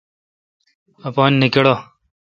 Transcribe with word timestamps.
اپان 1.07 1.31
نہ 1.39 1.47
کڑہ۔ 1.53 1.75